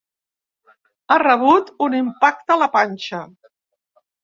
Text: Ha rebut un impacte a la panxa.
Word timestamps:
Ha 1.09 1.17
rebut 1.23 1.69
un 1.89 1.99
impacte 1.99 2.57
a 2.57 2.59
la 2.65 2.71
panxa. 2.79 3.23